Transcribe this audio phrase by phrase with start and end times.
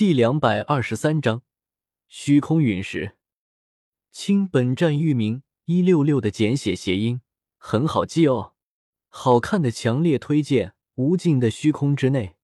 [0.00, 1.42] 第两百二十三章
[2.08, 3.18] 虚空陨石。
[4.10, 7.20] 亲，本站域名一六六的简写谐音，
[7.58, 8.54] 很好记哦。
[9.08, 10.72] 好看的强烈推荐。
[10.94, 12.34] 无尽的虚空之内，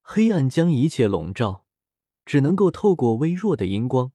[0.00, 1.66] 黑暗将一切笼罩，
[2.24, 4.12] 只能够透过微弱的荧光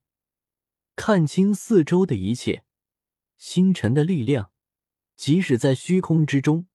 [0.96, 2.64] 看清四周的一切。
[3.38, 4.52] 星辰的力量，
[5.18, 6.68] 即使在虚空之中，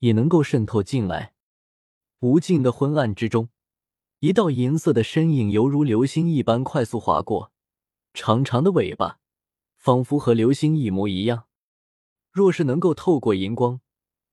[0.00, 1.34] 也能够渗透进来。
[2.18, 3.50] 无尽的昏暗之中。
[4.20, 7.52] 一道银色的身影犹如流星一般快速划过，
[8.12, 9.20] 长长的尾巴
[9.76, 11.44] 仿佛和流星一模一样。
[12.32, 13.80] 若是能够透过荧光，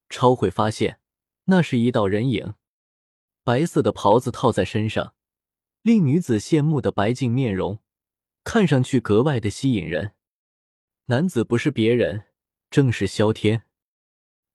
[0.10, 1.00] 超会发现
[1.46, 2.56] 那是一道人影。
[3.44, 5.14] 白色的袍子套在身上，
[5.84, 7.78] 令女子羡慕的白净面容
[8.44, 10.14] 看上去格外的吸引人。
[11.06, 12.24] 男子不是别人，
[12.72, 13.66] 正是萧天。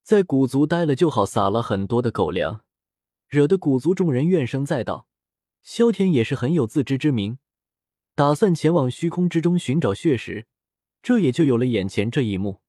[0.03, 2.65] 在古族待了就好，撒了很多的狗粮，
[3.29, 5.07] 惹得古族众人怨声载道。
[5.63, 7.39] 萧天也是很有自知之明，
[8.15, 10.47] 打算前往虚空之中寻找血石，
[11.03, 12.61] 这也就有了眼前这一幕。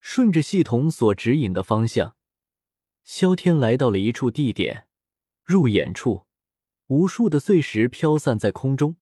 [0.00, 2.16] 顺着系统所指引的方向，
[3.04, 4.86] 萧天来到了一处地点，
[5.44, 6.26] 入眼处，
[6.88, 8.96] 无数的碎石飘散在空中，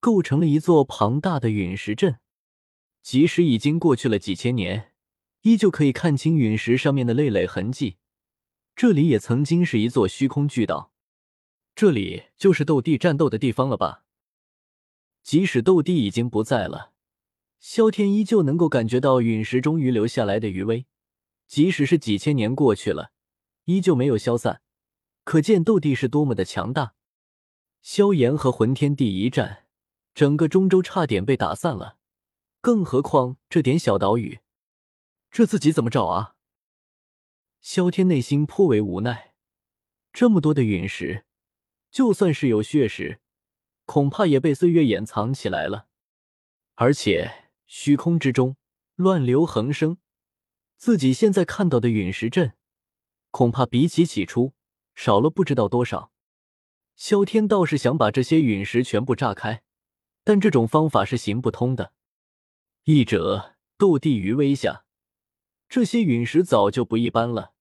[0.00, 2.18] 构成了一座庞大的陨石阵。
[3.02, 4.92] 即使已经过去了几千年，
[5.42, 7.96] 依旧可以看清陨石上面的累累痕迹。
[8.76, 10.92] 这里也曾经是一座虚空巨岛。
[11.78, 14.02] 这里就是斗帝战斗的地方了吧？
[15.22, 16.90] 即使斗帝已经不在了，
[17.60, 20.86] 萧天依旧能够感觉到陨石中遗留下来的余威。
[21.46, 23.12] 即使是几千年过去了，
[23.66, 24.60] 依旧没有消散，
[25.22, 26.96] 可见斗帝是多么的强大。
[27.80, 29.66] 萧炎和魂天帝一战，
[30.12, 31.98] 整个中州差点被打散了，
[32.60, 34.40] 更何况这点小岛屿，
[35.30, 36.34] 这自己怎么找啊？
[37.60, 39.34] 萧天内心颇为无奈，
[40.12, 41.26] 这么多的陨石。
[41.98, 43.18] 就算是有血石，
[43.84, 45.88] 恐怕也被岁月掩藏起来了。
[46.76, 48.56] 而且虚空之中
[48.94, 49.98] 乱流横生，
[50.76, 52.52] 自己现在看到的陨石阵，
[53.32, 54.52] 恐怕比起起初
[54.94, 56.12] 少了不知道多少。
[56.94, 59.64] 萧天倒是想把这些陨石全部炸开，
[60.22, 61.94] 但这种方法是行不通的。
[62.84, 64.84] 一者斗帝余威下，
[65.68, 67.54] 这些陨石早就不一般了，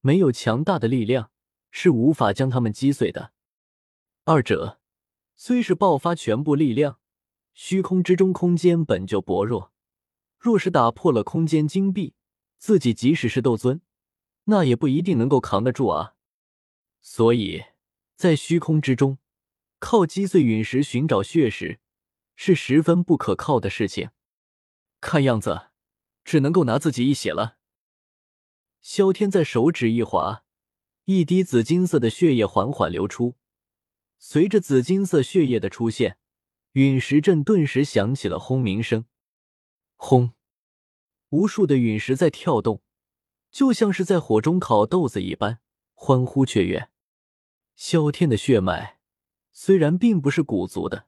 [0.00, 1.30] 没有强大的力量
[1.70, 3.34] 是无法将它们击碎的。
[4.30, 4.78] 二者
[5.36, 7.00] 虽是爆发全部力量，
[7.54, 9.72] 虚空之中空间本就薄弱，
[10.38, 12.12] 若是打破了空间金币，
[12.58, 13.80] 自己即使是斗尊，
[14.44, 16.16] 那也不一定能够扛得住啊。
[17.00, 17.64] 所以，
[18.16, 19.16] 在虚空之中
[19.78, 21.80] 靠击碎陨石寻找血石，
[22.36, 24.10] 是十分不可靠的事情。
[25.00, 25.68] 看样子，
[26.22, 27.56] 只能够拿自己一血了。
[28.82, 30.44] 萧天在手指一划，
[31.06, 33.36] 一滴紫金色的血液缓缓流出。
[34.18, 36.18] 随着紫金色血液的出现，
[36.72, 39.04] 陨石阵顿时响起了轰鸣声。
[39.96, 40.32] 轰！
[41.30, 42.82] 无数的陨石在跳动，
[43.50, 45.60] 就像是在火中烤豆子一般，
[45.94, 46.90] 欢呼雀跃。
[47.76, 48.98] 萧天的血脉
[49.52, 51.06] 虽然并不是古族的，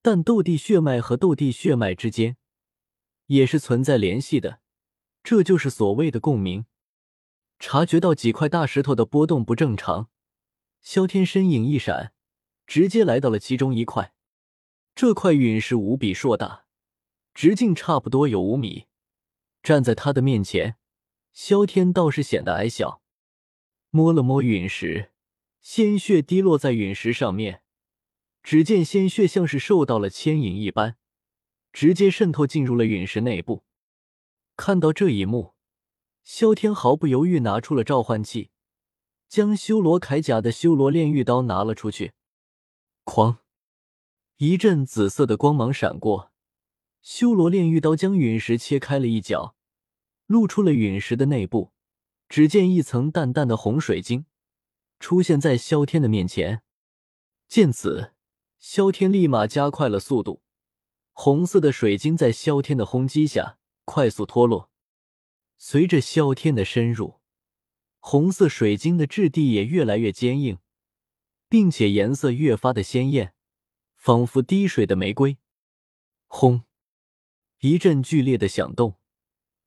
[0.00, 2.38] 但斗帝血脉和斗帝血脉之间
[3.26, 4.60] 也是存在联系的，
[5.22, 6.64] 这就是所谓的共鸣。
[7.58, 10.08] 察觉到几块大石头的波动不正常，
[10.80, 12.13] 萧天身影一闪。
[12.66, 14.14] 直接来到了其中一块，
[14.94, 16.64] 这块陨石无比硕大，
[17.34, 18.86] 直径差不多有五米。
[19.62, 20.76] 站在他的面前，
[21.32, 23.02] 萧天倒是显得矮小。
[23.90, 25.12] 摸了摸陨石，
[25.60, 27.62] 鲜血滴落在陨石上面。
[28.42, 30.96] 只见鲜血像是受到了牵引一般，
[31.72, 33.64] 直接渗透进入了陨石内部。
[34.56, 35.54] 看到这一幕，
[36.22, 38.50] 萧天毫不犹豫拿出了召唤器，
[39.28, 42.12] 将修罗铠甲的修罗炼狱刀拿了出去。
[43.04, 43.38] 哐！
[44.36, 46.32] 一阵紫色的光芒闪过，
[47.02, 49.54] 修罗炼狱刀将陨石切开了一角，
[50.26, 51.72] 露出了陨石的内部。
[52.26, 54.24] 只见一层淡淡的红水晶
[54.98, 56.62] 出现在萧天的面前。
[57.46, 58.14] 见此，
[58.58, 60.42] 萧天立马加快了速度，
[61.12, 64.70] 红色的水晶在萧天的轰击下快速脱落。
[65.58, 67.20] 随着萧天的深入，
[68.00, 70.58] 红色水晶的质地也越来越坚硬。
[71.48, 73.34] 并且颜色越发的鲜艳，
[73.96, 75.38] 仿佛滴水的玫瑰。
[76.26, 76.64] 轰！
[77.60, 78.98] 一阵剧烈的响动，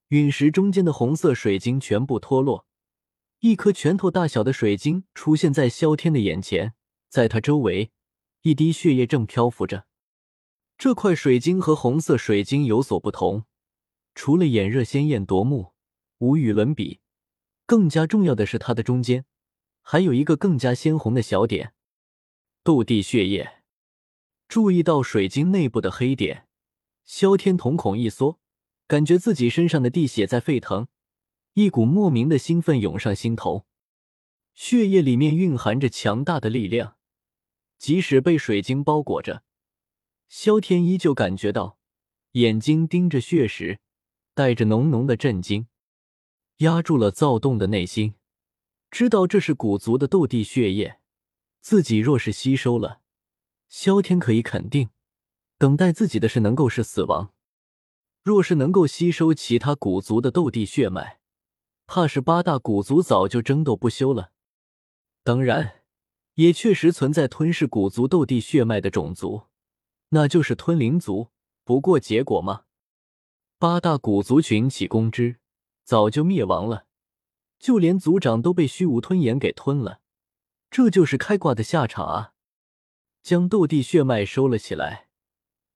[0.10, 2.68] 陨石中间的红色水晶全部脱落，
[3.40, 6.74] 一颗拳头大小的水晶出现在萧天的眼前，
[7.10, 7.92] 在他周围，
[8.42, 9.86] 一滴血液正漂浮着。
[10.78, 13.46] 这块水晶和红色水晶有所不同，
[14.14, 15.74] 除了眼热鲜艳夺目，
[16.20, 17.00] 无与伦比，
[17.66, 19.26] 更加重要的是它的中间
[19.90, 21.74] 还有一个更加鲜红的小点。
[22.62, 23.64] 斗帝血液。
[24.50, 26.46] 注意到水晶内部的黑点，
[27.06, 28.38] 萧天瞳孔一缩，
[28.86, 30.90] 感觉自己身上的地血在沸腾，
[31.54, 33.66] 一股莫名的兴奋涌上心头。
[34.54, 36.98] 血液里面蕴含着强大的力量，
[37.78, 39.44] 即使被水晶包裹着，
[40.28, 41.78] 萧天依旧感觉到
[42.34, 43.80] 眼睛盯着血时，
[44.34, 45.68] 带着浓浓的震惊，
[46.58, 48.16] 压住了躁动的内心。
[48.90, 51.00] 知道这是古族的斗帝血液，
[51.62, 53.02] 自己若是吸收了，
[53.68, 54.90] 萧天可以肯定，
[55.58, 57.34] 等待自己的是能够是死亡。
[58.24, 61.20] 若是能够吸收其他古族的斗帝血脉，
[61.86, 64.32] 怕是八大古族早就争斗不休了。
[65.24, 65.84] 当然，
[66.36, 69.44] 也确实存在吞噬古族斗帝血脉的种族，
[70.10, 71.30] 那就是吞灵族。
[71.64, 72.64] 不过结果嘛，
[73.60, 75.40] 八大古族群起攻之，
[75.84, 76.87] 早就灭亡了。
[77.60, 80.02] 就连族长都被虚无吞炎给吞了，
[80.70, 82.34] 这就是开挂的下场啊！
[83.22, 85.08] 将斗帝血脉收了起来，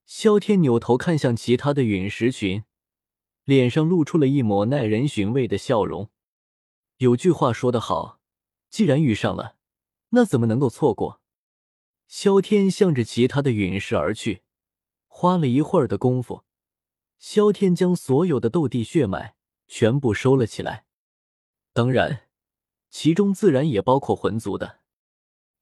[0.06, 2.64] 萧天扭头看向其他的陨石群，
[3.44, 6.10] 脸上露出了一抹耐人寻味的笑容。
[6.98, 8.20] 有句话说得好，
[8.70, 9.56] 既然遇上了，
[10.10, 11.22] 那怎么能够错过？
[12.08, 14.44] 萧天向着其他的陨石而去，
[15.08, 16.44] 花了一会儿的功夫，
[17.18, 19.36] 萧天将所有的斗帝血脉
[19.68, 20.86] 全部收了起来。
[21.74, 22.28] 当然，
[22.90, 24.80] 其中自然也包括魂族的。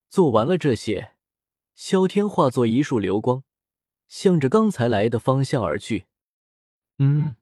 [0.10, 1.14] 做完了这些，
[1.76, 3.44] 萧天化作一束流光，
[4.08, 6.08] 向着刚才来的方向而去。
[6.98, 7.36] 嗯，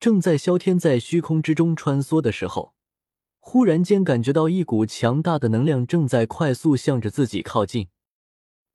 [0.00, 2.74] 正在萧天在虚空之中穿梭的时候，
[3.38, 7.88] 忽然间感觉到一股强大的能量正在快速向着自己靠近，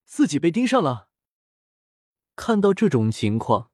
[0.06, 1.09] 自己被盯上了。
[2.35, 3.69] 看到这种情况，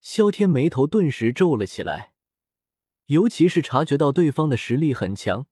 [0.00, 2.12] 萧天眉头顿时皱了起来。
[3.08, 5.46] 尤其是察觉到对方的实力很强，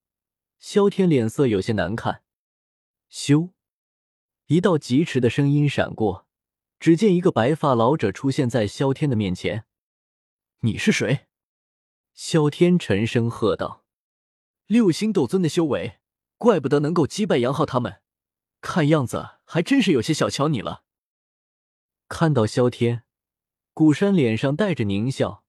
[0.58, 2.22] 萧天脸色有些难看。
[3.10, 3.52] 咻！
[4.46, 6.26] 一道疾驰的声音闪过，
[6.78, 9.64] 只见一个白发老者出现在萧天的面前。
[10.60, 11.28] “你是谁？”
[12.12, 13.86] 萧天沉声喝道。
[14.66, 16.00] “六星斗尊的修为，
[16.36, 18.02] 怪不得能够击败杨浩他们。
[18.60, 20.84] 看样子还真是有些小瞧你了。”
[22.08, 23.04] 看到萧天，
[23.72, 25.45] 古山脸上带着狞笑。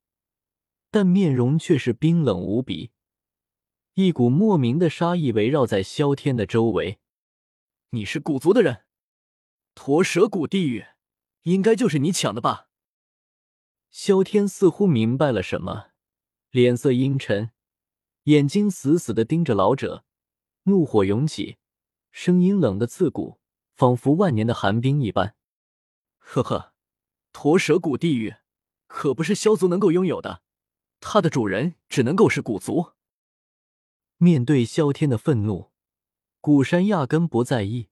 [0.89, 2.91] 但面容却是冰冷无比，
[3.93, 6.99] 一股莫名的杀意围绕在萧天的周围。
[7.89, 8.85] 你是古族的人，
[9.75, 10.85] 驼蛇谷地狱，
[11.43, 12.69] 应该就是你抢的吧？
[13.89, 15.91] 萧天似乎明白了什么，
[16.51, 17.51] 脸色阴沉，
[18.23, 20.05] 眼睛死死的盯着老者，
[20.63, 21.57] 怒火涌起，
[22.11, 23.39] 声音冷的刺骨，
[23.73, 25.35] 仿佛万年的寒冰一般。
[26.17, 26.73] 呵呵，
[27.31, 28.35] 驼蛇谷地狱
[28.87, 30.43] 可不是萧族能够拥有的。
[30.99, 32.93] 他的主人只能够是古族。
[34.17, 35.71] 面对萧天的愤怒，
[36.41, 37.89] 古山压根不在意，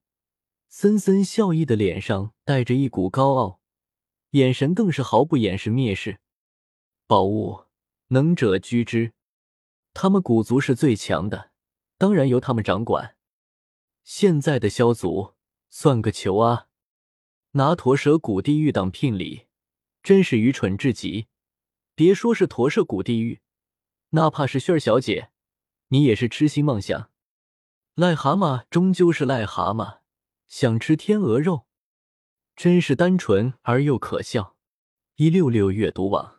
[0.68, 3.60] 森森笑意的脸上带着一股高傲，
[4.32, 6.20] 眼神更是毫不掩饰蔑视。
[7.06, 7.66] 宝物
[8.08, 9.14] 能者居之，
[9.94, 11.52] 他们古族是最强的，
[11.98, 13.16] 当然由他们掌管。
[14.04, 15.34] 现在的萧族
[15.70, 16.68] 算个球啊！
[17.52, 19.46] 拿驼蛇谷地狱当聘礼，
[20.04, 21.28] 真是愚蠢至极。
[21.96, 23.42] 别说是驼舍谷地狱，
[24.10, 25.32] 哪怕是旭儿小姐，
[25.88, 27.10] 你也是痴心妄想。
[27.96, 30.00] 癞蛤蟆终究是癞蛤蟆，
[30.50, 31.68] 想吃天鹅肉，
[32.54, 34.58] 真是单纯而又可笑。
[35.16, 36.35] 一六六阅读网。